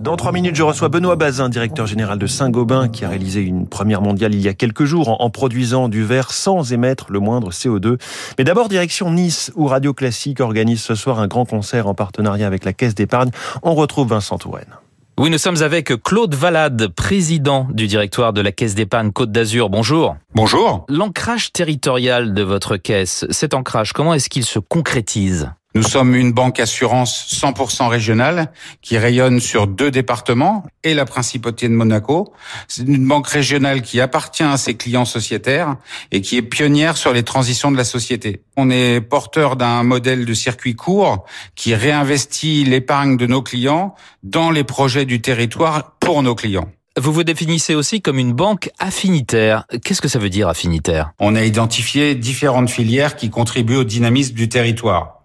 Dans 0.00 0.16
trois 0.16 0.32
minutes, 0.32 0.56
je 0.56 0.62
reçois 0.62 0.88
Benoît 0.88 1.16
Bazin, 1.16 1.48
directeur 1.48 1.86
général 1.86 2.18
de 2.18 2.26
Saint-Gobain, 2.26 2.88
qui 2.88 3.04
a 3.04 3.08
réalisé 3.08 3.40
une 3.40 3.66
première 3.66 4.02
mondiale 4.02 4.34
il 4.34 4.40
y 4.40 4.48
a 4.48 4.54
quelques 4.54 4.84
jours 4.84 5.20
en 5.20 5.30
produisant 5.30 5.88
du 5.88 6.04
verre 6.04 6.32
sans 6.32 6.72
émettre 6.72 7.06
le 7.10 7.20
moindre 7.20 7.50
CO2. 7.50 7.98
Mais 8.38 8.44
d'abord, 8.44 8.68
direction 8.68 9.10
Nice, 9.10 9.50
où 9.54 9.66
Radio 9.66 9.94
Classique 9.94 10.40
organise 10.40 10.82
ce 10.82 10.94
soir 10.94 11.20
un 11.20 11.26
grand 11.26 11.44
concert 11.44 11.86
en 11.86 11.94
partenariat 11.94 12.46
avec 12.46 12.64
la 12.64 12.72
Caisse 12.72 12.94
d'épargne. 12.94 13.30
On 13.62 13.74
retrouve 13.74 14.08
Vincent 14.08 14.38
Touraine. 14.38 14.74
Oui, 15.18 15.30
nous 15.30 15.38
sommes 15.38 15.62
avec 15.62 15.92
Claude 16.02 16.34
Valade, 16.34 16.88
président 16.88 17.68
du 17.70 17.86
directoire 17.86 18.32
de 18.32 18.40
la 18.40 18.50
Caisse 18.50 18.74
d'épargne 18.74 19.12
Côte 19.12 19.30
d'Azur. 19.30 19.70
Bonjour. 19.70 20.16
Bonjour. 20.34 20.84
L'ancrage 20.88 21.52
territorial 21.52 22.34
de 22.34 22.42
votre 22.42 22.76
caisse, 22.76 23.26
cet 23.30 23.54
ancrage, 23.54 23.92
comment 23.92 24.14
est-ce 24.14 24.28
qu'il 24.28 24.44
se 24.44 24.58
concrétise? 24.58 25.50
Nous 25.74 25.82
sommes 25.82 26.14
une 26.14 26.32
banque 26.32 26.60
assurance 26.60 27.34
100% 27.40 27.88
régionale 27.88 28.52
qui 28.82 28.98
rayonne 28.98 29.40
sur 29.40 29.66
deux 29.66 29.90
départements 29.90 30.64
et 30.84 30.92
la 30.92 31.06
principauté 31.06 31.68
de 31.68 31.72
Monaco. 31.72 32.32
C'est 32.68 32.86
une 32.86 33.06
banque 33.06 33.28
régionale 33.28 33.80
qui 33.80 34.00
appartient 34.00 34.42
à 34.42 34.58
ses 34.58 34.74
clients 34.74 35.06
sociétaires 35.06 35.76
et 36.10 36.20
qui 36.20 36.36
est 36.36 36.42
pionnière 36.42 36.96
sur 36.96 37.12
les 37.12 37.22
transitions 37.22 37.72
de 37.72 37.76
la 37.78 37.84
société. 37.84 38.42
On 38.56 38.68
est 38.70 39.00
porteur 39.00 39.56
d'un 39.56 39.82
modèle 39.82 40.26
de 40.26 40.34
circuit 40.34 40.74
court 40.74 41.24
qui 41.54 41.74
réinvestit 41.74 42.64
l'épargne 42.64 43.16
de 43.16 43.26
nos 43.26 43.42
clients 43.42 43.94
dans 44.22 44.50
les 44.50 44.64
projets 44.64 45.06
du 45.06 45.22
territoire 45.22 45.96
pour 46.00 46.22
nos 46.22 46.34
clients. 46.34 46.68
Vous 46.98 47.14
vous 47.14 47.24
définissez 47.24 47.74
aussi 47.74 48.02
comme 48.02 48.18
une 48.18 48.34
banque 48.34 48.68
affinitaire. 48.78 49.64
Qu'est-ce 49.82 50.02
que 50.02 50.08
ça 50.08 50.18
veut 50.18 50.28
dire 50.28 50.48
affinitaire? 50.48 51.12
On 51.18 51.34
a 51.34 51.42
identifié 51.42 52.14
différentes 52.14 52.68
filières 52.68 53.16
qui 53.16 53.30
contribuent 53.30 53.76
au 53.76 53.84
dynamisme 53.84 54.34
du 54.34 54.50
territoire. 54.50 55.21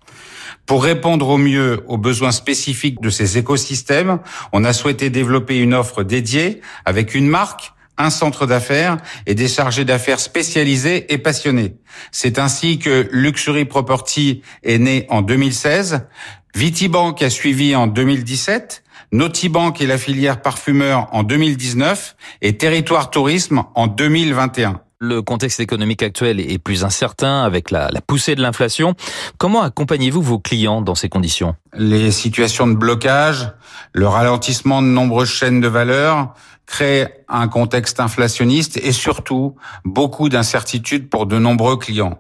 Pour 0.68 0.84
répondre 0.84 1.30
au 1.30 1.38
mieux 1.38 1.82
aux 1.88 1.98
besoins 1.98 2.34
spécifiques 2.34 3.02
de 3.02 3.10
ces 3.10 3.38
écosystèmes, 3.38 4.20
on 4.52 4.66
a 4.66 4.74
souhaité 4.74 5.10
développer 5.10 5.58
une 5.60 5.74
offre 5.74 6.04
dédiée 6.04 6.62
avec 6.84 7.16
une 7.16 7.28
marque, 7.28 7.72
un 7.98 8.10
centre 8.10 8.46
d'affaires 8.46 8.98
et 9.26 9.34
des 9.34 9.48
chargés 9.48 9.86
d'affaires 9.86 10.20
spécialisés 10.20 11.12
et 11.14 11.18
passionnés. 11.18 11.78
C'est 12.12 12.38
ainsi 12.38 12.80
que 12.80 13.08
Luxury 13.12 13.64
Property 13.64 14.42
est 14.62 14.78
né 14.78 15.06
en 15.10 15.22
2016, 15.22 16.06
Vitibank 16.54 17.22
a 17.22 17.30
suivi 17.30 17.74
en 17.74 17.88
2017, 17.88 18.84
Nautibank 19.14 19.80
et 19.80 19.88
la 19.88 19.98
filière 19.98 20.42
parfumeur 20.42 21.08
en 21.14 21.24
2019 21.24 22.18
et 22.42 22.58
Territoire 22.58 23.10
Tourisme 23.10 23.64
en 23.74 23.88
2021. 23.88 24.82
Le 25.00 25.22
contexte 25.22 25.60
économique 25.60 26.02
actuel 26.02 26.40
est 26.40 26.58
plus 26.58 26.84
incertain 26.84 27.44
avec 27.44 27.70
la, 27.70 27.92
poussée 28.08 28.34
de 28.34 28.42
l'inflation. 28.42 28.96
Comment 29.38 29.62
accompagnez-vous 29.62 30.24
vos 30.24 30.40
clients 30.40 30.82
dans 30.82 30.96
ces 30.96 31.08
conditions? 31.08 31.56
Les 31.76 32.10
situations 32.10 32.66
de 32.66 32.74
blocage, 32.74 33.52
le 33.94 34.08
ralentissement 34.08 34.82
de 34.82 34.88
nombreuses 34.88 35.30
chaînes 35.30 35.62
de 35.62 35.68
valeur 35.68 36.34
créent 36.66 37.24
un 37.30 37.48
contexte 37.48 38.00
inflationniste 38.00 38.78
et 38.78 38.92
surtout 38.92 39.56
beaucoup 39.86 40.30
d'incertitudes 40.30 41.12
pour 41.12 41.28
de 41.28 41.38
nombreux 41.38 41.78
clients. 41.78 42.20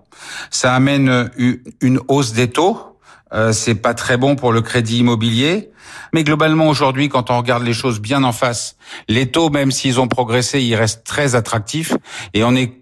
Ça 0.51 0.75
amène 0.75 1.31
une 1.81 1.99
hausse 2.07 2.33
des 2.33 2.51
taux 2.51 2.96
euh, 3.33 3.51
c'est 3.51 3.75
pas 3.75 3.93
très 3.93 4.17
bon 4.17 4.35
pour 4.35 4.51
le 4.51 4.61
crédit 4.61 4.99
immobilier. 4.99 5.71
Mais 6.13 6.23
globalement, 6.23 6.69
aujourd'hui, 6.69 7.09
quand 7.09 7.29
on 7.29 7.37
regarde 7.37 7.63
les 7.63 7.73
choses 7.73 7.99
bien 7.99 8.23
en 8.23 8.31
face, 8.31 8.77
les 9.07 9.29
taux, 9.31 9.49
même 9.49 9.71
s'ils 9.71 9.99
ont 9.99 10.07
progressé, 10.07 10.61
ils 10.61 10.75
restent 10.75 11.03
très 11.03 11.35
attractifs. 11.35 11.93
Et 12.33 12.43
on 12.43 12.55
est 12.55 12.73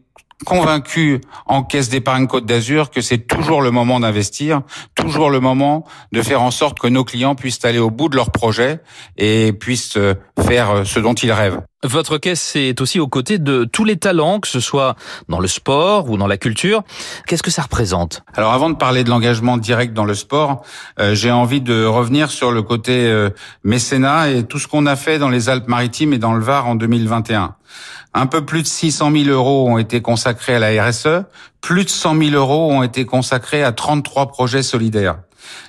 convaincu 0.44 1.22
en 1.46 1.64
caisse 1.64 1.90
d'épargne 1.90 2.28
Côte 2.28 2.46
d'Azur 2.46 2.90
que 2.90 3.02
c'est 3.02 3.20
toujours 3.20 3.62
le 3.62 3.72
moment 3.72 4.00
d'investir, 4.00 4.62
toujours 4.96 5.30
le 5.30 5.40
moment 5.40 5.86
de 6.12 6.22
faire 6.22 6.42
en 6.42 6.52
sorte 6.52 6.80
que 6.80 6.88
nos 6.88 7.04
clients 7.04 7.36
puissent 7.36 7.64
aller 7.64 7.80
au 7.80 7.90
bout 7.90 8.10
de 8.10 8.16
leur 8.16 8.32
projet 8.32 8.82
et 9.18 9.54
puissent 9.54 9.98
euh, 9.98 10.16
faire 10.46 10.72
euh, 10.72 10.84
ce 10.84 11.00
dont 11.00 11.14
ils 11.14 11.32
rêvent. 11.32 11.62
Votre 11.84 12.18
caisse 12.18 12.56
est 12.56 12.82
aussi 12.82 13.00
aux 13.00 13.08
côtés 13.08 13.38
de 13.38 13.64
tous 13.64 13.86
les 13.86 13.96
talents, 13.96 14.40
que 14.40 14.48
ce 14.48 14.60
soit 14.60 14.96
dans 15.30 15.40
le 15.40 15.48
sport 15.48 16.10
ou 16.10 16.18
dans 16.18 16.26
la 16.26 16.38
culture. 16.38 16.84
Qu'est-ce 17.28 17.44
que 17.44 17.52
ça 17.52 17.62
représente? 17.62 18.24
Alors 18.34 18.54
avant 18.54 18.72
de 18.72 18.76
parler 18.76 19.04
de 19.04 19.10
l'engagement 19.10 19.58
direct 19.58 19.94
dans 19.94 20.06
le 20.06 20.16
sport, 20.16 20.64
euh, 21.00 21.14
j'ai 21.14 21.32
envie 21.32 21.62
de 21.62 21.86
revenir 21.86 22.32
sur 22.32 22.52
le 22.52 22.64
côté 22.64 23.30
mécénat 23.64 24.30
et 24.32 24.44
tout 24.44 24.58
ce 24.58 24.68
qu'on 24.68 24.86
a 24.86 24.96
fait 24.96 25.20
dans 25.20 25.30
les 25.30 25.50
Alpes-Maritimes 25.50 26.14
et 26.14 26.18
dans 26.18 26.34
le 26.34 26.44
Var 26.44 26.68
en 26.68 26.76
2021. 26.76 27.56
Un 28.18 28.28
peu 28.28 28.46
plus 28.46 28.62
de 28.62 28.68
600 28.68 29.12
000 29.12 29.26
euros 29.26 29.68
ont 29.70 29.78
été 29.78 30.02
consacrés 30.02 30.56
à 30.56 30.60
la 30.60 30.88
RSE, 30.88 31.26
plus 31.60 31.84
de 31.84 31.90
100 31.90 32.18
000 32.18 32.32
euros 32.32 32.72
ont 32.72 32.82
été 32.82 33.04
consacrés 33.06 33.62
à 33.62 33.74
33 33.74 34.28
projets 34.28 34.64
solidaires. 34.64 35.18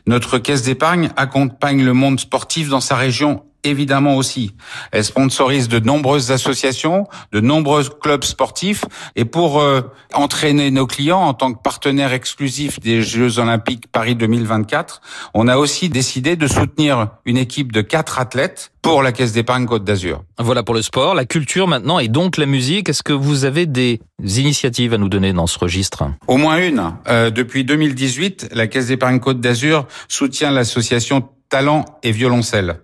Notre 0.06 0.38
caisse 0.38 0.62
d'épargne 0.62 1.10
accompagne 1.16 1.84
le 1.84 1.92
monde 1.92 2.20
sportif 2.20 2.68
dans 2.68 2.80
sa 2.80 2.94
région 2.94 3.42
évidemment 3.64 4.16
aussi. 4.16 4.54
Elle 4.92 5.04
sponsorise 5.04 5.68
de 5.68 5.78
nombreuses 5.78 6.30
associations, 6.30 7.06
de 7.32 7.40
nombreux 7.40 7.84
clubs 7.84 8.24
sportifs. 8.24 8.84
Et 9.16 9.24
pour 9.24 9.60
euh, 9.60 9.82
entraîner 10.14 10.70
nos 10.70 10.86
clients 10.86 11.20
en 11.20 11.34
tant 11.34 11.52
que 11.52 11.60
partenaire 11.62 12.12
exclusif 12.12 12.80
des 12.80 13.02
Jeux 13.02 13.38
Olympiques 13.38 13.90
Paris 13.90 14.14
2024, 14.14 15.00
on 15.34 15.48
a 15.48 15.56
aussi 15.56 15.88
décidé 15.88 16.36
de 16.36 16.46
soutenir 16.46 17.08
une 17.24 17.36
équipe 17.36 17.72
de 17.72 17.80
quatre 17.80 18.18
athlètes 18.18 18.72
pour 18.82 19.02
la 19.02 19.10
Caisse 19.10 19.32
d'épargne 19.32 19.66
Côte 19.66 19.84
d'Azur. 19.84 20.22
Voilà 20.38 20.62
pour 20.62 20.74
le 20.74 20.82
sport, 20.82 21.14
la 21.14 21.24
culture 21.24 21.66
maintenant 21.66 21.98
et 21.98 22.08
donc 22.08 22.36
la 22.36 22.46
musique. 22.46 22.88
Est-ce 22.88 23.02
que 23.02 23.12
vous 23.12 23.44
avez 23.44 23.66
des 23.66 24.00
initiatives 24.22 24.94
à 24.94 24.98
nous 24.98 25.08
donner 25.08 25.32
dans 25.32 25.48
ce 25.48 25.58
registre? 25.58 26.04
Au 26.28 26.36
moins 26.36 26.58
une. 26.58 26.92
Euh, 27.08 27.30
depuis 27.30 27.64
2018, 27.64 28.50
la 28.52 28.68
Caisse 28.68 28.86
d'épargne 28.86 29.18
Côte 29.18 29.40
d'Azur 29.40 29.86
soutient 30.08 30.52
l'association 30.52 31.28
Talent 31.48 31.84
et 32.02 32.12
Violoncelle. 32.12 32.80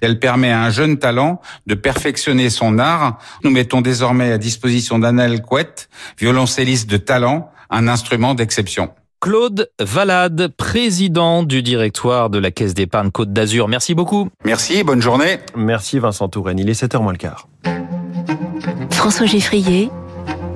Elle 0.00 0.18
permet 0.18 0.50
à 0.50 0.62
un 0.62 0.70
jeune 0.70 0.98
talent 0.98 1.40
de 1.66 1.74
perfectionner 1.74 2.50
son 2.50 2.78
art. 2.78 3.18
Nous 3.44 3.50
mettons 3.50 3.80
désormais 3.80 4.32
à 4.32 4.38
disposition 4.38 4.98
d'Anel 4.98 5.42
Couette, 5.42 5.88
violoncelliste 6.18 6.88
de 6.90 6.96
talent, 6.96 7.50
un 7.70 7.88
instrument 7.88 8.34
d'exception. 8.34 8.90
Claude 9.20 9.70
Valade, 9.80 10.52
président 10.56 11.42
du 11.42 11.62
directoire 11.62 12.30
de 12.30 12.38
la 12.38 12.50
Caisse 12.50 12.74
d'épargne 12.74 13.10
Côte 13.10 13.32
d'Azur. 13.32 13.66
Merci 13.66 13.94
beaucoup. 13.94 14.28
Merci, 14.44 14.84
bonne 14.84 15.00
journée. 15.02 15.38
Merci 15.56 15.98
Vincent 15.98 16.28
Touraine, 16.28 16.58
il 16.58 16.68
est 16.68 16.80
7h 16.80 17.02
moins 17.02 17.12
le 17.12 17.18
quart. 17.18 17.48
François 18.90 19.26
Geffrier 19.26 19.90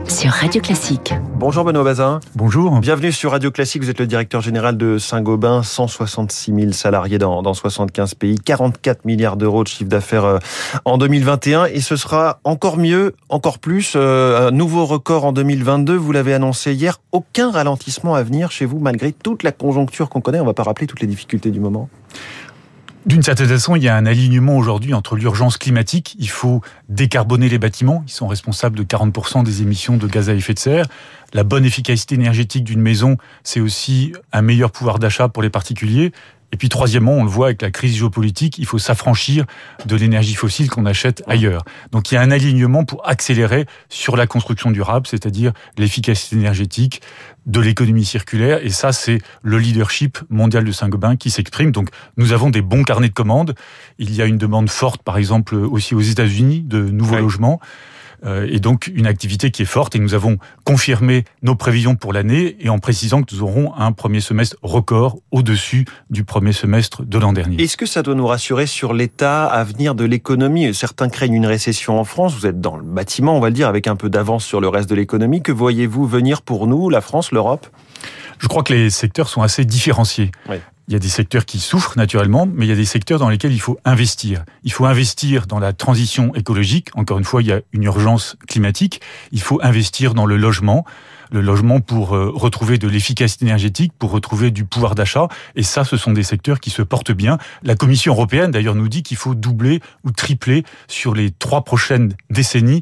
sur 0.06 0.30
Radio 0.30 0.60
Classique. 0.60 1.14
Bonjour 1.40 1.64
Benoît 1.64 1.84
Bazin. 1.84 2.20
Bonjour. 2.34 2.80
Bienvenue 2.80 3.12
sur 3.12 3.30
Radio 3.30 3.50
Classique. 3.50 3.82
Vous 3.82 3.88
êtes 3.88 3.98
le 3.98 4.06
directeur 4.06 4.42
général 4.42 4.76
de 4.76 4.98
Saint-Gobain. 4.98 5.62
166 5.62 6.52
000 6.54 6.72
salariés 6.72 7.16
dans, 7.16 7.40
dans 7.40 7.54
75 7.54 8.12
pays, 8.12 8.38
44 8.38 9.06
milliards 9.06 9.38
d'euros 9.38 9.62
de 9.62 9.68
chiffre 9.68 9.88
d'affaires 9.88 10.26
euh, 10.26 10.38
en 10.84 10.98
2021. 10.98 11.64
Et 11.64 11.80
ce 11.80 11.96
sera 11.96 12.40
encore 12.44 12.76
mieux, 12.76 13.14
encore 13.30 13.58
plus. 13.58 13.94
Euh, 13.96 14.48
un 14.48 14.50
nouveau 14.50 14.84
record 14.84 15.24
en 15.24 15.32
2022. 15.32 15.96
Vous 15.96 16.12
l'avez 16.12 16.34
annoncé 16.34 16.74
hier. 16.74 17.00
Aucun 17.10 17.50
ralentissement 17.50 18.14
à 18.14 18.22
venir 18.22 18.50
chez 18.50 18.66
vous 18.66 18.78
malgré 18.78 19.10
toute 19.10 19.42
la 19.42 19.50
conjoncture 19.50 20.10
qu'on 20.10 20.20
connaît. 20.20 20.40
On 20.40 20.46
va 20.46 20.52
pas 20.52 20.64
rappeler 20.64 20.86
toutes 20.86 21.00
les 21.00 21.06
difficultés 21.06 21.50
du 21.50 21.58
moment. 21.58 21.88
D'une 23.06 23.22
certaine 23.22 23.48
façon, 23.48 23.76
il 23.76 23.82
y 23.82 23.88
a 23.88 23.96
un 23.96 24.04
alignement 24.04 24.58
aujourd'hui 24.58 24.92
entre 24.92 25.16
l'urgence 25.16 25.56
climatique, 25.56 26.16
il 26.18 26.28
faut 26.28 26.60
décarboner 26.90 27.48
les 27.48 27.58
bâtiments, 27.58 28.04
ils 28.06 28.12
sont 28.12 28.28
responsables 28.28 28.76
de 28.76 28.82
40% 28.82 29.42
des 29.42 29.62
émissions 29.62 29.96
de 29.96 30.06
gaz 30.06 30.28
à 30.28 30.34
effet 30.34 30.52
de 30.52 30.58
serre. 30.58 30.86
La 31.32 31.44
bonne 31.44 31.64
efficacité 31.64 32.14
énergétique 32.14 32.64
d'une 32.64 32.80
maison, 32.80 33.16
c'est 33.44 33.60
aussi 33.60 34.12
un 34.32 34.42
meilleur 34.42 34.70
pouvoir 34.70 34.98
d'achat 34.98 35.28
pour 35.28 35.42
les 35.42 35.50
particuliers. 35.50 36.12
Et 36.52 36.56
puis 36.56 36.68
troisièmement, 36.68 37.12
on 37.12 37.22
le 37.22 37.30
voit 37.30 37.46
avec 37.46 37.62
la 37.62 37.70
crise 37.70 37.96
géopolitique, 37.96 38.58
il 38.58 38.66
faut 38.66 38.78
s'affranchir 38.78 39.44
de 39.86 39.94
l'énergie 39.94 40.34
fossile 40.34 40.69
qu'on 40.69 40.84
achète 40.84 41.22
ailleurs. 41.28 41.64
Donc 41.92 42.10
il 42.10 42.16
y 42.16 42.19
a 42.19 42.22
un 42.22 42.32
alignement 42.32 42.84
pour 42.84 43.08
accélérer 43.08 43.66
sur 43.88 44.16
la 44.16 44.26
construction 44.26 44.72
durable, 44.72 45.06
c'est-à-dire 45.06 45.52
l'efficacité 45.78 46.34
énergétique, 46.36 47.02
de 47.46 47.60
l'économie 47.60 48.04
circulaire. 48.04 48.58
Et 48.64 48.70
ça, 48.70 48.92
c'est 48.92 49.20
le 49.42 49.58
leadership 49.58 50.19
mondial 50.28 50.64
de 50.64 50.72
Saint-Gobain 50.72 51.14
qui 51.16 51.30
s'exprime. 51.30 51.70
Donc 51.70 51.88
nous 52.16 52.32
avons 52.32 52.50
des 52.50 52.62
bons 52.62 52.82
carnets 52.82 53.08
de 53.08 53.14
commandes. 53.14 53.54
Il 53.98 54.12
y 54.12 54.20
a 54.20 54.24
une 54.24 54.38
demande 54.38 54.69
forte, 54.70 55.02
par 55.02 55.19
exemple, 55.19 55.55
aussi 55.55 55.94
aux 55.94 56.00
États-Unis 56.00 56.62
de 56.62 56.82
nouveaux 56.82 57.19
logements. 57.19 57.60
Euh, 58.25 58.46
et 58.50 58.61
donc 58.61 58.90
une 58.94 59.06
activité 59.06 59.50
qui 59.50 59.62
est 59.62 59.67
forte. 59.67 59.96
Et 59.96 59.99
nous 59.99 60.14
avons 60.14 60.38
confirmé 60.64 61.25
nos 61.43 61.55
prévisions 61.55 61.96
pour 61.96 62.12
l'année 62.12 62.56
et 62.61 62.69
en 62.69 62.78
précisant 62.78 63.22
que 63.22 63.34
nous 63.34 63.43
aurons 63.43 63.75
un 63.75 63.93
premier 63.93 64.20
semestre 64.20 64.56
record 64.62 65.19
au-dessus 65.31 65.87
du 66.11 66.25
premier 66.25 66.52
semestre 66.52 67.02
de 67.02 67.19
l'an 67.19 67.32
dernier. 67.32 67.62
Est-ce 67.62 67.76
que 67.76 67.87
ça 67.87 68.02
doit 68.02 68.14
nous 68.14 68.26
rassurer 68.26 68.67
sur 68.67 68.93
l'état 68.93 69.46
à 69.46 69.64
venir 69.64 69.94
de 69.94 70.05
l'économie? 70.05 70.75
Certains 70.75 71.08
craignent 71.08 71.34
une 71.34 71.46
récession 71.46 71.99
en 71.99 72.05
France. 72.05 72.34
Vous 72.34 72.46
êtes 72.46 72.61
dans 72.61 72.76
le 72.76 72.84
bâtiment, 72.84 73.37
on 73.37 73.40
va 73.40 73.49
le 73.49 73.55
dire, 73.55 73.69
avec 73.69 73.87
un 73.87 73.96
peu 73.96 74.11
d'avance 74.11 74.44
sur 74.44 74.61
le 74.61 74.69
reste 74.69 74.90
de 74.90 74.94
l'économie. 74.94 75.43
Que 75.43 75.52
voyez-vous 75.52 76.06
venir 76.06 76.43
pour 76.43 76.67
nous, 76.67 76.90
la 76.90 77.00
France, 77.00 77.32
l'Europe? 77.32 77.67
Je 78.38 78.49
crois 78.49 78.62
que 78.62 78.72
les 78.72 78.90
secteurs 78.90 79.28
sont 79.28 79.43
assez 79.43 79.64
différenciés. 79.64 80.31
Oui. 80.49 80.56
Il 80.90 80.94
y 80.94 80.96
a 80.96 80.98
des 80.98 81.08
secteurs 81.08 81.44
qui 81.44 81.60
souffrent 81.60 81.96
naturellement, 81.96 82.48
mais 82.52 82.66
il 82.66 82.69
y 82.69 82.72
a 82.72 82.76
des 82.76 82.84
secteurs 82.84 83.20
dans 83.20 83.28
lesquels 83.28 83.52
il 83.52 83.60
faut 83.60 83.78
investir. 83.84 84.42
Il 84.64 84.72
faut 84.72 84.87
investir 84.87 85.46
dans 85.46 85.60
la 85.60 85.72
transition 85.72 86.34
écologique. 86.34 86.88
Encore 86.94 87.19
une 87.19 87.25
fois, 87.25 87.42
il 87.42 87.46
y 87.46 87.52
a 87.52 87.60
une 87.72 87.84
urgence 87.84 88.37
climatique. 88.48 89.00
Il 89.31 89.40
faut 89.40 89.60
investir 89.62 90.14
dans 90.14 90.26
le 90.26 90.37
logement. 90.37 90.84
le 91.31 91.42
logement 91.42 91.78
pour 91.78 92.16
euh, 92.16 92.32
retrouver 92.34 92.76
de 92.76 92.88
l'efficacité 92.88 93.44
énergétique, 93.44 93.92
pour 93.96 94.10
retrouver 94.10 94.50
du 94.50 94.64
pouvoir 94.64 94.96
d'achat. 94.96 95.28
Et 95.54 95.62
ça, 95.62 95.84
ce 95.84 95.96
sont 95.96 96.12
des 96.12 96.25
secteurs 96.25 96.58
qui 96.58 96.70
se 96.70 96.82
portent 96.82 97.12
bien. 97.12 97.38
La 97.62 97.76
Commission 97.76 98.12
européenne, 98.12 98.50
d'ailleurs, 98.50 98.75
nous 98.75 98.88
dit 98.88 99.04
qu'il 99.04 99.16
faut 99.16 99.36
doubler 99.36 99.78
ou 100.02 100.10
tripler 100.10 100.64
sur 100.88 101.14
les 101.14 101.31
trois 101.31 101.62
prochaines 101.62 102.16
décennies 102.31 102.81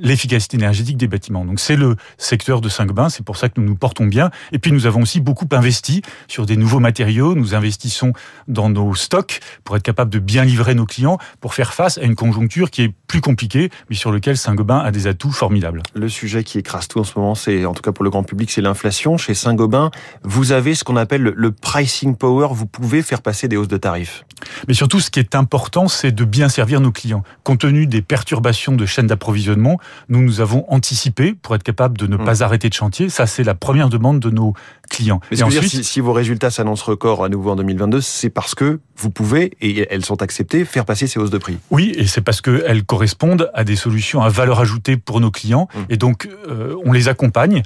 l'efficacité 0.00 0.56
énergétique 0.56 0.96
des 0.96 1.08
bâtiments. 1.08 1.44
Donc 1.44 1.60
c'est 1.60 1.76
le 1.76 1.96
secteur 2.16 2.60
de 2.60 2.68
Saint-Gobain, 2.68 3.08
c'est 3.08 3.24
pour 3.24 3.36
ça 3.36 3.48
que 3.48 3.60
nous 3.60 3.66
nous 3.66 3.76
portons 3.76 4.06
bien. 4.06 4.30
Et 4.52 4.58
puis 4.58 4.72
nous 4.72 4.86
avons 4.86 5.02
aussi 5.02 5.20
beaucoup 5.20 5.48
investi 5.52 6.02
sur 6.26 6.46
des 6.46 6.56
nouveaux 6.56 6.80
matériaux, 6.80 7.34
nous 7.34 7.54
investissons 7.54 8.12
dans 8.46 8.68
nos 8.70 8.94
stocks 8.94 9.40
pour 9.64 9.76
être 9.76 9.82
capable 9.82 10.10
de 10.10 10.18
bien 10.18 10.44
livrer 10.44 10.74
nos 10.74 10.86
clients, 10.86 11.18
pour 11.40 11.54
faire 11.54 11.74
face 11.74 11.98
à 11.98 12.02
une 12.02 12.14
conjoncture 12.14 12.70
qui 12.70 12.82
est 12.82 12.94
plus 13.06 13.20
compliquée, 13.20 13.70
mais 13.90 13.96
sur 13.96 14.12
lequel 14.12 14.36
Saint-Gobain 14.36 14.78
a 14.78 14.90
des 14.90 15.06
atouts 15.06 15.32
formidables. 15.32 15.82
Le 15.94 16.08
sujet 16.08 16.44
qui 16.44 16.58
écrase 16.58 16.88
tout 16.88 17.00
en 17.00 17.04
ce 17.04 17.18
moment, 17.18 17.34
c'est 17.34 17.64
en 17.64 17.74
tout 17.74 17.82
cas 17.82 17.92
pour 17.92 18.04
le 18.04 18.10
grand 18.10 18.22
public, 18.22 18.50
c'est 18.50 18.62
l'inflation. 18.62 19.16
Chez 19.16 19.34
Saint-Gobain, 19.34 19.90
vous 20.22 20.52
avez 20.52 20.74
ce 20.74 20.84
qu'on 20.84 20.96
appelle 20.96 21.22
le 21.22 21.52
pricing 21.52 22.16
power, 22.16 22.48
vous 22.52 22.66
pouvez 22.66 23.02
faire 23.02 23.22
passer 23.22 23.48
des 23.48 23.56
hausses 23.56 23.68
de 23.68 23.76
tarifs. 23.76 24.24
Mais 24.66 24.74
surtout, 24.74 25.00
ce 25.00 25.10
qui 25.10 25.20
est 25.20 25.34
important, 25.34 25.88
c'est 25.88 26.12
de 26.12 26.24
bien 26.24 26.48
servir 26.48 26.80
nos 26.80 26.92
clients. 26.92 27.22
Compte 27.44 27.60
tenu 27.60 27.86
des 27.86 28.02
perturbations 28.02 28.74
de 28.74 28.86
chaîne 28.86 29.06
d'approvisionnement, 29.06 29.78
nous 30.08 30.20
nous 30.20 30.40
avons 30.40 30.64
anticipé 30.68 31.34
pour 31.34 31.54
être 31.54 31.62
capable 31.62 31.98
de 31.98 32.06
ne 32.06 32.16
mmh. 32.16 32.24
pas 32.24 32.42
arrêter 32.42 32.68
de 32.68 32.74
chantier. 32.74 33.08
Ça, 33.08 33.26
c'est 33.26 33.44
la 33.44 33.54
première 33.54 33.88
demande 33.88 34.20
de 34.20 34.30
nos 34.30 34.54
clients. 34.88 35.20
Mais 35.30 35.42
ensuite, 35.42 35.70
dire, 35.70 35.84
si, 35.84 36.00
vos 36.00 36.12
résultats 36.12 36.50
s'annoncent 36.50 36.84
record 36.84 37.24
à 37.24 37.28
nouveau 37.28 37.50
en 37.50 37.56
2022, 37.56 38.00
c'est 38.00 38.30
parce 38.30 38.54
que 38.54 38.80
vous 38.96 39.10
pouvez, 39.10 39.52
et 39.60 39.86
elles 39.90 40.04
sont 40.04 40.22
acceptées, 40.22 40.64
faire 40.64 40.84
passer 40.84 41.06
ces 41.06 41.18
hausses 41.18 41.30
de 41.30 41.38
prix. 41.38 41.58
Oui, 41.70 41.92
et 41.96 42.06
c'est 42.06 42.20
parce 42.20 42.40
qu'elles 42.40 42.84
correspondent 42.84 43.50
à 43.54 43.64
des 43.64 43.76
solutions 43.76 44.22
à 44.22 44.28
valeur 44.28 44.60
ajoutée 44.60 44.96
pour 44.96 45.20
nos 45.20 45.30
clients. 45.30 45.68
Mmh. 45.74 45.78
Et 45.90 45.96
donc, 45.96 46.28
euh, 46.48 46.74
on 46.84 46.92
les 46.92 47.08
accompagne. 47.08 47.62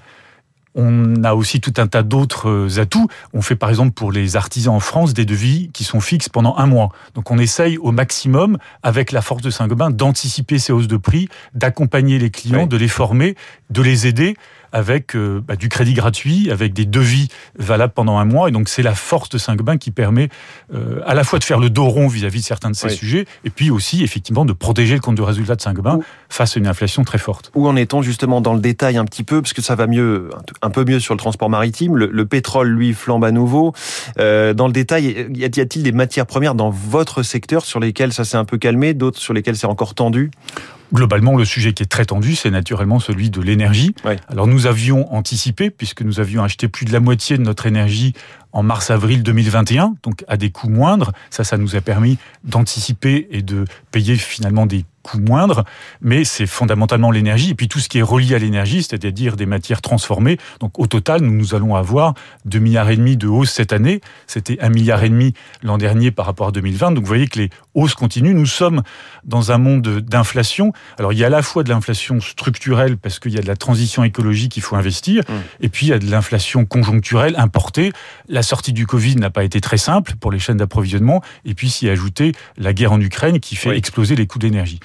On 0.75 1.23
a 1.25 1.35
aussi 1.35 1.61
tout 1.61 1.75
un 1.77 1.87
tas 1.87 2.03
d'autres 2.03 2.49
euh, 2.49 2.81
atouts. 2.81 3.09
On 3.35 3.43
fait 3.43 3.57
par 3.57 3.69
exemple 3.69 3.93
pour 3.93 4.13
les 4.13 4.37
artisans 4.37 4.75
en 4.75 4.81
France 4.81 5.13
des 5.13 5.25
devis 5.25 5.71
qui 5.73 5.85
sont 5.85 6.01
fixes 6.01 6.29
pendant 6.29 6.57
un 6.57 6.67
mois. 6.67 6.91
Donc 7.15 7.31
on 7.31 7.39
essaye 7.39 7.79
au 7.79 7.93
maximum, 7.93 8.59
avec 8.83 9.13
la 9.13 9.23
force 9.23 9.43
de 9.43 9.51
Saint-Gobain, 9.51 9.91
d'anticiper 9.91 10.59
ces 10.59 10.73
hausses 10.73 10.89
de 10.89 10.97
prix, 10.97 11.29
d'accompagner 11.55 12.19
les 12.19 12.31
clients, 12.31 12.67
de 12.67 12.77
les 12.77 12.89
former, 12.89 13.37
de 13.71 13.83
les 13.83 14.07
aider 14.07 14.35
avec 14.73 15.15
euh, 15.15 15.41
bah, 15.47 15.57
du 15.57 15.69
crédit 15.69 15.95
gratuit, 15.95 16.51
avec 16.51 16.73
des 16.73 16.87
devis 16.87 17.29
valables 17.59 17.93
pendant 17.93 18.19
un 18.19 18.25
mois. 18.25 18.49
Et 18.49 18.53
donc 18.53 18.69
c'est 18.69 18.83
la 18.83 18.95
force 18.95 19.29
de 19.29 19.39
Saint-Gobain 19.39 19.77
qui 19.77 19.91
permet 19.91 20.29
euh, 20.75 21.01
à 21.07 21.15
la 21.15 21.25
fois 21.25 21.39
de 21.39 21.45
faire 21.45 21.59
le 21.59 21.71
dos 21.71 21.87
rond 21.87 22.09
vis-à-vis 22.09 22.41
de 22.41 22.45
certains 22.45 22.71
de 22.71 22.77
ces 22.77 22.89
sujets, 22.89 23.27
et 23.45 23.51
puis 23.51 23.71
aussi 23.71 24.03
effectivement 24.03 24.45
de 24.45 24.53
protéger 24.53 24.95
le 24.95 25.01
compte 25.01 25.17
de 25.17 25.23
résultat 25.23 25.57
de 25.57 25.61
Saint-Gobain 25.61 26.01
face 26.29 26.57
à 26.57 26.61
une 26.61 26.67
inflation 26.67 27.05
très 27.05 27.19
forte. 27.19 27.51
Où 27.55 27.69
en 27.69 27.77
est-on 27.77 28.03
justement 28.03 28.41
dans 28.41 28.55
le 28.55 28.61
détail 28.61 28.97
un 28.97 29.05
petit 29.05 29.25
peu, 29.25 29.43
parce 29.43 29.53
que 29.53 29.63
ça 29.63 29.75
va 29.75 29.87
mieux, 29.87 30.31
un 30.63 30.71
peu 30.71 30.85
mieux 30.85 31.01
sur 31.01 31.15
le 31.15 31.19
transport 31.19 31.51
maritime. 31.51 31.97
Le, 31.97 32.27
pétrole, 32.27 32.69
lui, 32.69 32.95
flambe 32.95 33.25
à 33.25 33.31
nouveau. 33.31 33.73
Euh, 34.19 34.55
dans 34.55 34.67
le 34.67 34.73
détail, 34.73 35.29
y 35.35 35.45
a-t-il 35.45 35.83
des 35.83 35.93
matières 35.93 36.27
premières 36.27 36.55
dans 36.55 36.71
votre 36.71 37.23
secteur 37.23 37.65
sur 37.65 37.81
lesquelles 37.81 38.13
ça 38.13 38.25
s'est 38.25 38.37
un 38.37 38.45
peu 38.45 38.59
calmé, 38.59 38.95
d'autres 38.95 39.19
sur 39.19 39.35
lesquelles 39.35 39.57
c'est 39.57 39.67
encore 39.67 39.95
tendu? 39.95 40.31
Globalement, 40.93 41.37
le 41.37 41.45
sujet 41.45 41.73
qui 41.73 41.83
est 41.83 41.87
très 41.87 42.05
tendu, 42.05 42.35
c'est 42.35 42.51
naturellement 42.51 43.01
celui 43.01 43.31
de 43.31 43.41
l'énergie. 43.41 43.95
Alors 44.29 44.47
nous 44.47 44.67
avions 44.67 45.13
anticipé, 45.15 45.71
puisque 45.71 46.03
nous 46.03 46.21
avions 46.21 46.43
acheté 46.45 46.69
plus 46.69 46.85
de 46.85 46.93
la 46.93 47.01
moitié 47.01 47.39
de 47.39 47.43
notre 47.43 47.67
énergie 47.67 48.13
en 48.53 48.63
mars-avril 48.63 49.23
2021, 49.23 49.95
donc 50.03 50.25
à 50.29 50.37
des 50.37 50.51
coûts 50.51 50.69
moindres. 50.69 51.13
Ça, 51.31 51.45
ça 51.45 51.57
nous 51.57 51.77
a 51.77 51.81
permis 51.81 52.19
d'anticiper 52.45 53.27
et 53.31 53.41
de 53.41 53.65
payer 53.91 54.17
finalement 54.17 54.67
des 54.67 54.85
coût 55.03 55.19
moindre, 55.19 55.65
mais 56.01 56.25
c'est 56.25 56.47
fondamentalement 56.47 57.11
l'énergie 57.11 57.51
et 57.51 57.55
puis 57.55 57.69
tout 57.69 57.81
ce 57.81 57.89
qui 57.89 57.99
est 57.99 58.03
relié 58.03 58.35
à 58.35 58.39
l'énergie, 58.39 58.83
c'est-à-dire 58.83 59.37
des 59.37 59.47
matières 59.47 59.83
transformées. 59.83 60.39
Donc 60.61 60.79
au 60.79 60.87
total, 60.87 61.21
nous, 61.21 61.33
nous 61.33 61.55
allons 61.55 61.75
avoir 61.75 62.15
2 62.45 62.59
milliards 62.59 62.91
et 62.91 62.97
demi 62.97 63.17
de 63.17 63.27
hausse 63.27 63.51
cette 63.51 63.73
année. 63.73 64.01
C'était 64.27 64.59
1 64.61 64.69
milliard 64.69 65.03
et 65.05 65.09
demi 65.09 65.35
l'an 65.63 65.79
dernier 65.79 66.11
par 66.11 66.27
rapport 66.27 66.49
à 66.49 66.53
2020. 66.53 66.93
Donc 66.93 67.05
vous 67.05 67.09
voyez 67.09 67.29
que 67.29 67.39
les 67.39 67.51
hausses 67.75 67.95
continuent. 67.95 68.35
Nous 68.35 68.47
sommes 68.47 68.83
dans 69.25 69.53
un 69.53 69.59
monde 69.59 70.01
d'inflation. 70.01 70.73
Alors 70.99 71.13
il 71.13 71.19
y 71.19 71.25
a 71.25 71.27
à 71.27 71.31
la 71.31 71.43
fois 71.43 71.63
de 71.63 71.69
l'inflation 71.69 72.21
structurelle 72.21 72.97
parce 72.97 73.19
qu'il 73.19 73.33
y 73.33 73.39
a 73.39 73.43
de 73.43 73.47
la 73.47 73.57
transition 73.57 74.05
écologique 74.05 74.53
qu'il 74.53 74.63
faut 74.63 74.77
investir, 74.77 75.23
mmh. 75.29 75.33
et 75.61 75.69
puis 75.69 75.87
il 75.87 75.89
y 75.91 75.93
a 75.93 75.99
de 75.99 76.11
l'inflation 76.11 76.65
conjoncturelle 76.65 77.35
importée. 77.39 77.93
La 78.29 78.43
sortie 78.43 78.73
du 78.73 78.87
Covid 78.87 79.17
n'a 79.17 79.31
pas 79.31 79.45
été 79.45 79.61
très 79.61 79.79
simple 79.79 80.15
pour 80.21 80.31
les 80.31 80.39
chaînes 80.39 80.57
d'approvisionnement, 80.57 81.23
et 81.45 81.55
puis 81.55 81.71
s'y 81.71 81.89
ajouter 81.89 82.33
la 82.57 82.73
guerre 82.73 82.93
en 82.93 83.01
Ukraine 83.01 83.41
qui 83.41 83.57
fait 83.57 83.77
exploser 83.77 84.17
les 84.17 84.27
coûts 84.27 84.39
d'énergie. 84.39 84.81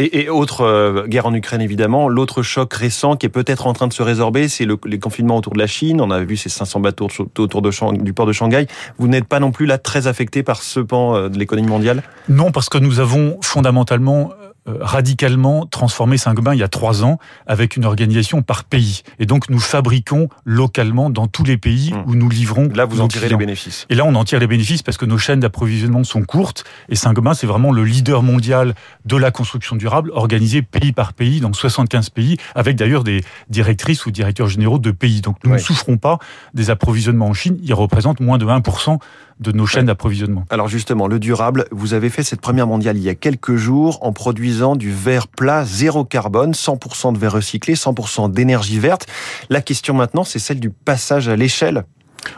Et, 0.00 0.28
autre 0.28 0.60
euh, 0.60 1.08
guerre 1.08 1.26
en 1.26 1.34
Ukraine, 1.34 1.60
évidemment. 1.60 2.08
L'autre 2.08 2.42
choc 2.42 2.72
récent 2.72 3.16
qui 3.16 3.26
est 3.26 3.30
peut-être 3.30 3.66
en 3.66 3.72
train 3.72 3.88
de 3.88 3.92
se 3.92 4.04
résorber, 4.04 4.46
c'est 4.46 4.64
le, 4.64 4.78
les 4.84 5.00
confinements 5.00 5.36
autour 5.36 5.54
de 5.54 5.58
la 5.58 5.66
Chine. 5.66 6.00
On 6.00 6.12
a 6.12 6.20
vu 6.20 6.36
ces 6.36 6.48
500 6.48 6.78
bateaux 6.78 7.08
autour 7.36 7.62
de, 7.62 8.02
du 8.02 8.12
port 8.12 8.26
de 8.26 8.32
Shanghai. 8.32 8.68
Vous 8.98 9.08
n'êtes 9.08 9.24
pas 9.24 9.40
non 9.40 9.50
plus 9.50 9.66
là 9.66 9.76
très 9.76 10.06
affecté 10.06 10.44
par 10.44 10.62
ce 10.62 10.78
pan 10.78 11.16
euh, 11.16 11.28
de 11.28 11.36
l'économie 11.36 11.66
mondiale? 11.66 12.04
Non, 12.28 12.52
parce 12.52 12.68
que 12.68 12.78
nous 12.78 13.00
avons 13.00 13.38
fondamentalement 13.42 14.30
euh, 14.40 14.47
radicalement 14.80 15.66
transformé 15.66 16.18
Saint-Gobain 16.18 16.54
il 16.54 16.60
y 16.60 16.62
a 16.62 16.68
trois 16.68 17.04
ans 17.04 17.18
avec 17.46 17.76
une 17.76 17.84
organisation 17.84 18.42
par 18.42 18.64
pays. 18.64 19.02
Et 19.18 19.26
donc 19.26 19.48
nous 19.50 19.60
fabriquons 19.60 20.28
localement 20.44 21.10
dans 21.10 21.26
tous 21.26 21.44
les 21.44 21.56
pays 21.56 21.92
mmh. 21.92 22.04
où 22.06 22.14
nous 22.14 22.28
livrons. 22.28 22.68
Là, 22.74 22.84
vous 22.84 23.00
en 23.00 23.08
tirez 23.08 23.28
les 23.28 23.36
bénéfices. 23.36 23.86
Et 23.90 23.94
là, 23.94 24.04
on 24.04 24.14
en 24.14 24.24
tire 24.24 24.40
les 24.40 24.46
bénéfices 24.46 24.82
parce 24.82 24.96
que 24.96 25.06
nos 25.06 25.18
chaînes 25.18 25.40
d'approvisionnement 25.40 26.04
sont 26.04 26.22
courtes. 26.22 26.64
Et 26.88 26.96
Saint-Gobain, 26.96 27.34
c'est 27.34 27.46
vraiment 27.46 27.72
le 27.72 27.84
leader 27.84 28.22
mondial 28.22 28.74
de 29.04 29.16
la 29.16 29.30
construction 29.30 29.76
durable, 29.76 30.10
organisé 30.12 30.62
pays 30.62 30.92
par 30.92 31.12
pays, 31.12 31.40
dans 31.40 31.52
75 31.52 32.10
pays, 32.10 32.36
avec 32.54 32.76
d'ailleurs 32.76 33.04
des 33.04 33.24
directrices 33.48 34.06
ou 34.06 34.10
directeurs 34.10 34.48
généraux 34.48 34.78
de 34.78 34.90
pays. 34.90 35.20
Donc 35.20 35.36
nous 35.44 35.52
ne 35.52 35.58
souffrons 35.58 35.96
pas 35.96 36.18
des 36.54 36.70
approvisionnements 36.70 37.28
en 37.28 37.34
Chine. 37.34 37.58
Ils 37.62 37.74
représentent 37.74 38.20
moins 38.20 38.38
de 38.38 38.46
1% 38.46 38.98
de 39.40 39.52
nos 39.52 39.66
chaînes 39.66 39.86
d'approvisionnement. 39.86 40.44
Alors 40.50 40.68
justement, 40.68 41.06
le 41.06 41.18
durable, 41.18 41.66
vous 41.70 41.94
avez 41.94 42.10
fait 42.10 42.22
cette 42.22 42.40
première 42.40 42.66
mondiale 42.66 42.96
il 42.96 43.02
y 43.02 43.08
a 43.08 43.14
quelques 43.14 43.56
jours 43.56 43.98
en 44.02 44.12
produisant 44.12 44.76
du 44.76 44.92
verre 44.92 45.28
plat 45.28 45.64
zéro 45.64 46.04
carbone, 46.04 46.52
100% 46.52 47.12
de 47.12 47.18
verre 47.18 47.32
recyclé, 47.32 47.74
100% 47.74 48.32
d'énergie 48.32 48.78
verte. 48.78 49.06
La 49.50 49.60
question 49.60 49.94
maintenant, 49.94 50.24
c'est 50.24 50.38
celle 50.38 50.60
du 50.60 50.70
passage 50.70 51.28
à 51.28 51.36
l'échelle 51.36 51.84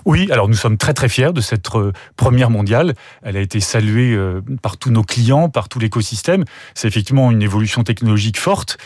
oui, 0.04 0.28
alors 0.30 0.48
nous 0.48 0.54
sommes 0.54 0.76
très 0.76 0.94
très 0.94 1.08
fiers 1.08 1.32
de 1.32 1.40
cette 1.40 1.74
euh, 1.74 1.92
première 2.16 2.50
mondiale. 2.50 2.94
Elle 3.22 3.36
a 3.36 3.40
été 3.40 3.60
saluée 3.60 4.14
euh, 4.14 4.40
par 4.62 4.76
tous 4.76 4.90
nos 4.90 5.02
clients, 5.02 5.48
par 5.48 5.68
tout 5.68 5.78
l'écosystème. 5.78 6.44
C'est 6.74 6.86
effectivement 6.86 7.30
une 7.30 7.42
évolution 7.42 7.82
technologique 7.82 8.38
forte. 8.38 8.78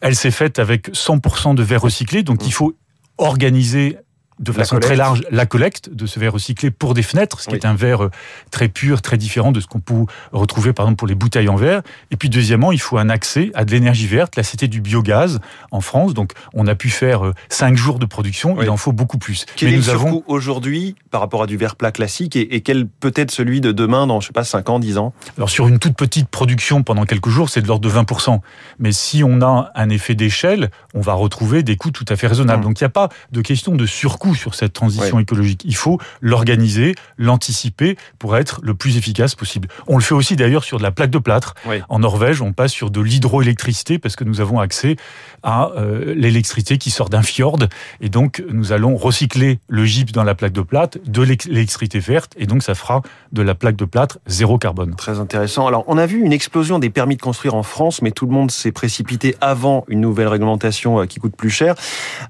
Elle 0.00 0.16
s'est 0.16 0.30
faite 0.30 0.58
avec 0.58 0.90
100% 0.90 1.54
de 1.54 1.62
verre 1.62 1.82
recyclé, 1.82 2.22
donc 2.22 2.46
il 2.46 2.52
faut 2.52 2.74
organiser 3.18 3.98
de 4.38 4.52
façon 4.52 4.78
très 4.78 4.96
large 4.96 5.22
la 5.30 5.46
collecte 5.46 5.90
de 5.92 6.06
ce 6.06 6.20
verre 6.20 6.32
recyclé 6.32 6.70
pour 6.70 6.94
des 6.94 7.02
fenêtres, 7.02 7.40
ce 7.40 7.48
qui 7.48 7.54
est 7.54 7.66
un 7.66 7.74
verre 7.74 8.04
euh, 8.04 8.10
très 8.50 8.68
pur, 8.68 9.02
très 9.02 9.16
différent 9.16 9.52
de 9.52 9.60
ce 9.60 9.66
qu'on 9.66 9.80
peut 9.80 10.04
retrouver 10.32 10.72
par 10.72 10.86
exemple 10.86 10.98
pour 10.98 11.08
les 11.08 11.14
bouteilles 11.14 11.48
en 11.48 11.56
verre. 11.56 11.82
Et 12.10 12.16
puis 12.16 12.28
deuxièmement, 12.28 12.72
il 12.72 12.80
faut 12.80 12.98
un 12.98 13.08
accès 13.08 13.50
à 13.54 13.64
de 13.64 13.70
l'énergie 13.70 14.06
verte. 14.06 14.36
Là, 14.36 14.42
c'était 14.42 14.68
du 14.68 14.80
biogaz 14.80 15.40
en 15.70 15.80
France, 15.80 16.14
donc 16.14 16.32
on 16.54 16.66
a 16.66 16.74
pu 16.74 16.90
faire 16.90 17.26
euh, 17.26 17.34
cinq 17.48 17.76
jours 17.76 17.98
de 17.98 18.06
production. 18.06 18.60
Il 18.62 18.70
en 18.70 18.76
faut 18.76 18.92
beaucoup 18.92 19.18
plus. 19.18 19.46
Quel 19.56 19.72
est 19.72 19.76
nous 19.76 19.84
le 19.84 19.90
avons 19.90 20.22
aujourd'hui 20.26 20.94
par 21.10 21.20
rapport 21.20 21.42
à 21.42 21.46
du 21.46 21.56
verre 21.56 21.76
plat 21.76 21.92
classique 21.92 22.36
et, 22.36 22.60
quel 22.60 22.86
peut 22.86 23.12
être 23.14 23.30
celui 23.30 23.60
de 23.60 23.72
demain 23.72 24.06
dans 24.06 24.20
je 24.20 24.26
sais 24.26 24.32
pas 24.32 24.44
5 24.44 24.68
ans, 24.68 24.78
10 24.78 24.98
ans? 24.98 25.12
Alors 25.36 25.48
sur 25.48 25.68
une 25.68 25.78
toute 25.78 25.94
petite 25.94 26.28
production 26.28 26.82
pendant 26.82 27.04
quelques 27.04 27.28
jours, 27.28 27.48
c'est 27.48 27.62
de 27.62 27.66
l'ordre 27.66 27.88
de 27.88 27.94
20%. 27.94 28.40
Mais 28.78 28.92
si 28.92 29.22
on 29.24 29.40
a 29.40 29.70
un 29.74 29.88
effet 29.90 30.14
d'échelle, 30.14 30.70
on 30.94 31.00
va 31.00 31.14
retrouver 31.14 31.62
des 31.62 31.76
coûts 31.76 31.90
tout 31.90 32.04
à 32.08 32.16
fait 32.16 32.26
raisonnables. 32.26 32.62
Mmh. 32.62 32.68
Donc 32.68 32.80
il 32.80 32.84
n'y 32.84 32.86
a 32.86 32.90
pas 32.90 33.08
de 33.32 33.40
question 33.40 33.74
de 33.74 33.86
surcoût 33.86 34.27
sur 34.34 34.54
cette 34.54 34.72
transition 34.72 35.18
écologique. 35.18 35.62
Il 35.64 35.76
faut 35.76 35.98
l'organiser, 36.20 36.94
l'anticiper 37.16 37.96
pour 38.18 38.36
être 38.36 38.60
le 38.62 38.74
plus 38.74 38.96
efficace 38.96 39.34
possible. 39.34 39.68
On 39.86 39.96
le 39.96 40.02
fait 40.02 40.14
aussi 40.14 40.36
d'ailleurs 40.36 40.64
sur 40.64 40.78
de 40.78 40.82
la 40.82 40.90
plaque 40.90 41.10
de 41.10 41.18
plâtre. 41.18 41.54
En 41.88 41.98
Norvège, 42.00 42.42
on 42.42 42.52
passe 42.52 42.72
sur 42.72 42.90
de 42.90 43.00
l'hydroélectricité 43.00 43.98
parce 43.98 44.16
que 44.16 44.24
nous 44.24 44.40
avons 44.40 44.60
accès 44.60 44.96
à 45.42 45.70
euh, 45.76 46.14
l'électricité 46.14 46.78
qui 46.78 46.90
sort 46.90 47.08
d'un 47.08 47.22
fjord 47.22 47.58
et 48.00 48.08
donc 48.08 48.42
nous 48.50 48.72
allons 48.72 48.96
recycler 48.96 49.60
le 49.68 49.84
gypse 49.84 50.12
dans 50.12 50.24
la 50.24 50.34
plaque 50.34 50.52
de 50.52 50.62
plâtre, 50.62 50.98
de 51.06 51.22
l'électricité 51.22 51.98
verte 51.98 52.32
et 52.36 52.46
donc 52.46 52.62
ça 52.62 52.74
fera 52.74 53.02
de 53.32 53.42
la 53.42 53.54
plaque 53.54 53.76
de 53.76 53.84
plâtre 53.84 54.18
zéro 54.26 54.58
carbone. 54.58 54.94
Très 54.96 55.20
intéressant. 55.20 55.66
Alors 55.66 55.84
on 55.86 55.98
a 55.98 56.06
vu 56.06 56.22
une 56.22 56.32
explosion 56.32 56.78
des 56.78 56.90
permis 56.90 57.16
de 57.16 57.22
construire 57.22 57.54
en 57.54 57.62
France, 57.62 58.02
mais 58.02 58.10
tout 58.10 58.26
le 58.26 58.32
monde 58.32 58.50
s'est 58.50 58.72
précipité 58.72 59.36
avant 59.40 59.84
une 59.88 60.00
nouvelle 60.00 60.28
réglementation 60.28 61.00
euh, 61.00 61.06
qui 61.06 61.20
coûte 61.20 61.36
plus 61.36 61.50
cher. 61.50 61.74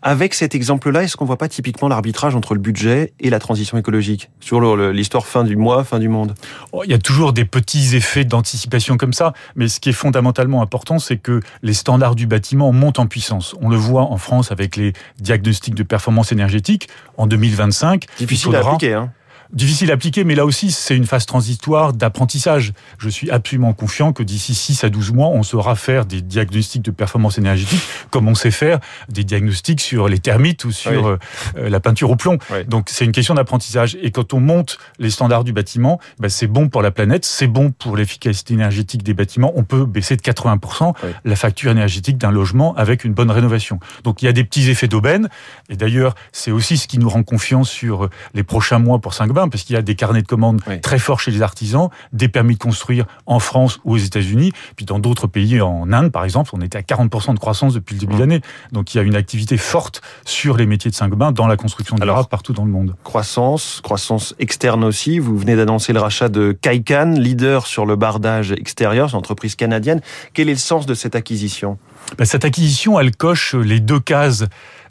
Avec 0.03 0.35
cet 0.35 0.55
exemple-là, 0.55 1.03
est-ce 1.03 1.17
qu'on 1.17 1.25
voit 1.25 1.39
pas 1.39 1.49
typiquement 1.49 1.88
l'arbitrage 1.89 2.35
entre 2.35 2.55
le 2.55 2.61
budget 2.61 3.13
et 3.21 3.31
la 3.31 3.39
transition 3.39 3.79
écologique 3.79 4.31
sur 4.41 4.77
l'histoire 4.77 5.27
fin 5.27 5.45
du 5.45 5.57
mois, 5.57 5.85
fin 5.85 5.99
du 5.99 6.09
monde 6.09 6.35
oh, 6.73 6.83
Il 6.85 6.91
y 6.91 6.95
a 6.95 6.99
toujours 6.99 7.33
des 7.33 7.45
petits 7.45 7.97
effets 7.97 8.25
d'anticipation 8.25 8.97
comme 8.97 9.13
ça, 9.13 9.33
mais 9.57 9.69
ce 9.69 9.81
qui 9.81 9.91
est 9.91 9.95
fondamentalement 9.95 10.63
important, 10.63 10.99
c'est 10.99 11.17
que 11.17 11.41
les 11.63 11.75
standards 11.75 12.15
du 12.15 12.27
bâtiment 12.27 12.73
montent 12.73 12.99
en 12.99 13.07
puissance. 13.07 13.55
On 13.61 13.69
le 13.69 13.77
voit 13.77 14.03
en 14.03 14.19
France 14.19 14.53
avec 14.53 14.77
les 14.77 14.93
diagnostics 15.21 15.75
de 15.75 15.83
performance 15.83 16.33
énergétique. 16.33 16.89
En 17.17 17.27
2025, 17.27 18.05
difficile 18.19 18.55
à 18.55 18.61
appliquer. 18.61 18.95
Hein 18.95 19.13
Difficile 19.53 19.91
à 19.91 19.95
appliquer, 19.95 20.25
mais 20.25 20.35
là 20.35 20.45
aussi, 20.45 20.71
c'est 20.71 20.95
une 20.95 21.07
phase 21.07 21.25
transitoire 21.25 21.95
d'apprentissage. 21.95 22.75
Je 22.99 23.09
suis 23.09 23.31
absolument 23.31 23.73
confiant 23.73 24.13
que 24.13 24.23
d'ici 24.23 24.55
6 24.55 24.85
à 24.85 24.91
12 24.91 25.13
mois, 25.13 25.29
on 25.29 25.43
saura 25.43 25.75
faire 25.75 26.05
des 26.05 26.21
diagnostics 26.21 26.83
de 26.83 26.91
performance 26.91 27.39
énergétique 27.39 27.81
comme 28.11 28.29
on 28.29 28.35
sait 28.35 28.51
faire 28.51 28.79
des 29.09 29.25
diagnostics 29.25 29.81
sur 29.81 30.07
les 30.07 30.19
termites 30.19 30.67
ou 30.67 30.73
sur 30.73 31.07
euh, 31.07 31.19
euh, 31.57 31.71
la 31.71 31.81
peinture 31.81 32.11
au 32.11 32.17
plomb. 32.17 32.37
Donc 32.67 32.89
c'est 32.91 33.07
une 33.07 33.13
question 33.13 33.35
d'apprentissage. 33.35 33.97
Et 34.03 34.11
quand 34.11 34.35
on 34.35 34.41
monte 34.41 34.79
les 34.99 35.09
standards 35.09 35.45
du 35.45 35.55
bâtiment, 35.55 35.99
ben, 36.19 36.29
c'est 36.29 36.47
bon 36.47 36.69
pour 36.69 36.83
la 36.83 36.91
planète, 36.91 37.25
c'est 37.25 37.47
bon 37.47 37.71
pour 37.71 37.97
l'efficacité 37.97 38.53
énergétique 38.53 39.03
des 39.03 39.15
bâtiments. 39.15 39.53
On 39.57 39.65
peut 39.65 39.87
baisser 39.87 40.17
de 40.17 40.23
80% 40.23 40.93
la 41.25 41.37
facture 41.37 41.71
énergétique 41.71 42.19
d'un 42.19 42.31
logement 42.31 42.75
avec 42.77 43.03
une 43.03 43.15
bonne 43.15 43.31
rénovation. 43.31 43.81
Donc 44.05 44.21
il 44.21 44.27
y 44.27 44.29
a 44.29 44.33
des 44.33 44.45
petits 44.45 44.69
effets 44.69 44.89
d'aubaine. 44.89 45.31
Et 45.71 45.77
d'ailleurs, 45.77 46.15
c'est 46.33 46.51
aussi 46.51 46.77
ce 46.77 46.87
qui 46.87 46.99
nous 46.99 47.09
rend 47.09 47.23
confiance 47.23 47.71
sur 47.71 48.11
les 48.35 48.43
prochains 48.43 48.79
mois 48.79 48.99
pour 48.99 49.15
Parce 49.47 49.63
qu'il 49.63 49.75
y 49.75 49.79
a 49.79 49.83
des 49.83 49.95
carnets 49.95 50.23
de 50.23 50.27
commandes 50.27 50.61
très 50.83 50.99
forts 50.99 51.21
chez 51.21 51.31
les 51.31 51.43
artisans, 51.43 51.89
des 52.13 52.29
permis 52.29 52.55
de 52.55 52.59
construire 52.59 53.07
en 53.27 53.39
France 53.39 53.79
ou 53.85 53.95
aux 53.95 53.99
États-Unis, 53.99 54.53
puis 54.77 54.85
dans 54.85 54.99
d'autres 54.99 55.27
pays, 55.27 55.61
en 55.61 55.93
Inde 55.93 56.11
par 56.11 56.25
exemple, 56.25 56.51
on 56.55 56.61
était 56.61 56.79
à 56.79 56.83
40% 56.83 57.35
de 57.35 57.39
croissance 57.39 57.75
depuis 57.75 57.95
le 57.95 58.01
début 58.01 58.15
de 58.15 58.21
l'année. 58.21 58.41
Donc 58.73 58.95
il 58.95 58.99
y 58.99 59.01
a 59.01 59.05
une 59.05 59.17
activité 59.17 59.57
forte 59.57 60.03
sur 60.25 60.57
les 60.57 60.67
métiers 60.67 60.91
de 60.91 60.97
Saint-Gobain 60.97 61.33
dans 61.33 61.47
la 61.47 61.57
construction 61.57 61.97
durable 61.97 62.29
partout 62.29 62.53
dans 62.53 62.65
le 62.65 62.71
monde. 62.71 62.95
Croissance, 63.05 63.81
croissance 63.83 64.35
externe 64.39 64.85
aussi. 64.85 65.19
Vous 65.19 65.37
venez 65.37 65.57
d'annoncer 65.57 65.93
le 65.93 66.01
rachat 66.01 66.29
de 66.29 66.57
Kaikan, 66.61 67.15
leader 67.17 67.67
sur 67.67 67.87
le 67.87 67.97
bardage 67.97 68.53
extérieur, 68.53 69.09
c'est 69.09 69.13
une 69.13 69.19
entreprise 69.19 69.55
canadienne. 69.55 70.01
Quel 70.35 70.49
est 70.49 70.53
le 70.53 70.59
sens 70.59 70.87
de 70.87 70.95
cette 70.95 71.15
acquisition? 71.15 71.79
Ben, 72.17 72.25
Cette 72.25 72.45
acquisition, 72.45 72.99
elle 72.99 73.15
coche 73.15 73.55
les 73.55 73.81
deux 73.81 74.01
cases 74.01 74.45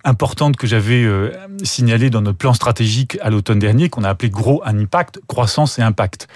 importante 0.08 0.56
que 0.56 0.68
j'avais 0.68 1.04
euh, 1.04 1.32
signalée 1.64 2.10
dans 2.10 2.22
notre 2.22 2.38
plan 2.38 2.54
stratégique 2.54 3.18
à 3.22 3.30
l'automne 3.30 3.60
dernier, 3.60 3.90
qu'on 3.90 4.04
a 4.04 4.10
appelé 4.10 4.30
gros 4.30 4.62
un 4.66 4.80
impact, 4.80 5.20
croissance 5.28 5.78
et 5.80 5.82
impact. 5.82 6.28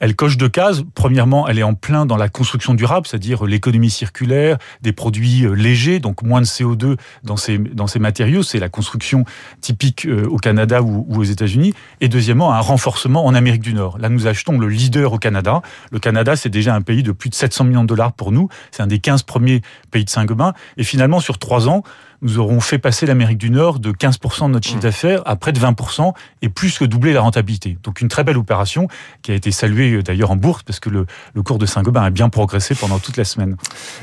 Elle 0.00 0.16
coche 0.16 0.36
deux 0.36 0.48
cases. 0.48 0.82
Premièrement, 0.96 1.46
elle 1.46 1.60
est 1.60 1.62
en 1.62 1.74
plein 1.74 2.06
dans 2.06 2.16
la 2.16 2.28
construction 2.28 2.74
durable, 2.74 3.06
c'est-à-dire 3.06 3.44
l'économie 3.44 3.88
circulaire, 3.88 4.58
des 4.80 4.92
produits 4.92 5.46
euh, 5.46 5.52
légers, 5.52 6.00
donc 6.00 6.22
moins 6.22 6.40
de 6.40 6.46
CO2 6.46 6.96
dans 7.22 7.36
ces, 7.36 7.58
dans 7.58 7.86
ces 7.86 8.00
matériaux. 8.00 8.42
C'est 8.42 8.58
la 8.58 8.68
construction 8.68 9.24
typique 9.60 10.06
euh, 10.06 10.26
au 10.26 10.38
Canada 10.38 10.82
ou, 10.82 11.06
ou 11.08 11.20
aux 11.20 11.24
États-Unis. 11.24 11.74
Et 12.00 12.08
deuxièmement, 12.08 12.52
un 12.52 12.58
renforcement 12.60 13.24
en 13.24 13.36
Amérique 13.36 13.62
du 13.62 13.74
Nord. 13.74 13.98
Là, 13.98 14.08
nous 14.08 14.26
achetons 14.26 14.58
le 14.58 14.66
leader 14.66 15.12
au 15.12 15.18
Canada. 15.18 15.62
Le 15.92 16.00
Canada, 16.00 16.34
c'est 16.34 16.50
déjà 16.50 16.74
un 16.74 16.82
pays 16.82 17.04
de 17.04 17.12
plus 17.12 17.30
de 17.30 17.36
700 17.36 17.62
millions 17.64 17.82
de 17.84 17.88
dollars 17.88 18.12
pour 18.12 18.32
nous. 18.32 18.48
C'est 18.72 18.82
un 18.82 18.88
des 18.88 18.98
15 18.98 19.22
premiers 19.22 19.62
pays 19.92 20.04
de 20.04 20.10
Saint-Gobain. 20.10 20.54
Et 20.76 20.82
finalement, 20.82 21.20
sur 21.20 21.38
trois 21.38 21.68
ans, 21.68 21.84
nous 22.22 22.38
aurons 22.38 22.60
fait 22.60 22.78
passer 22.78 23.04
l'Amérique 23.04 23.38
du 23.38 23.50
Nord 23.50 23.80
de 23.80 23.92
15% 23.92 24.46
de 24.46 24.52
notre 24.52 24.66
chiffre 24.66 24.78
mmh. 24.78 24.80
d'affaires 24.80 25.22
à 25.26 25.36
près 25.36 25.52
de 25.52 25.58
20% 25.58 26.12
et 26.40 26.48
plus 26.48 26.78
que 26.78 26.84
doubler 26.84 27.12
la 27.12 27.20
rentabilité. 27.20 27.76
Donc 27.82 28.00
une 28.00 28.08
très 28.08 28.24
belle 28.24 28.38
opération 28.38 28.88
qui 29.22 29.32
a 29.32 29.34
été 29.34 29.50
saluée 29.50 29.92
euh, 29.92 30.02
d'ailleurs 30.02 30.30
en 30.30 30.36
bourse 30.36 30.62
parce 30.62 30.80
que 30.80 30.88
le, 30.88 31.06
le 31.34 31.42
cours 31.42 31.58
de 31.58 31.66
Saint-Gobain 31.66 32.02
a 32.02 32.10
bien 32.10 32.28
progressé 32.28 32.74
pendant 32.74 32.98
toute 32.98 33.16
la 33.16 33.24
semaine. 33.24 33.56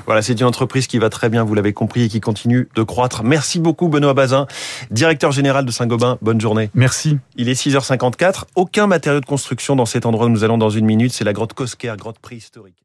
Voilà, 0.06 0.22
c'est 0.22 0.40
une 0.40 0.46
entreprise 0.46 0.88
qui 0.88 1.00
va 1.00 1.10
très 1.10 1.30
bien, 1.30 1.44
vous 1.44 1.54
l'avez 1.54 1.74
compris, 1.74 2.04
et 2.04 2.10
qui 2.10 2.20
continue 2.20 2.68
de 2.76 2.84
croître. 2.84 3.24
Merci 3.24 3.60
beaucoup 3.60 3.88
Benoît 3.88 4.14
Bazin, 4.14 4.48
directeur 4.92 5.32
général 5.32 5.66
de 5.66 5.72
Saint-Gobain. 5.72 6.18
Bonne 6.22 6.42
journée. 6.42 6.70
Merci. 6.74 7.18
Il 7.36 7.50
est 7.50 7.60
6h54. 7.60 8.44
Aucun 8.56 8.88
matériau 8.88 9.22
de 9.22 9.26
construction 9.26 9.76
dans 9.76 9.86
cet 9.86 10.06
endroit 10.06 10.26
où 10.26 10.30
nous 10.30 10.44
allons 10.44 10.58
dans 10.58 10.70
une 10.70 10.86
minute. 10.86 11.14
C'est 11.14 11.24
la 11.24 11.34
grotte 11.34 11.54
Cosquer, 11.54 11.94
grotte 11.98 12.20
préhistorique. 12.20 12.76